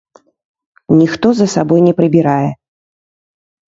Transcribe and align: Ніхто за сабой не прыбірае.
Ніхто 1.01 1.27
за 1.41 1.47
сабой 1.55 1.79
не 1.91 1.97
прыбірае. 2.03 2.51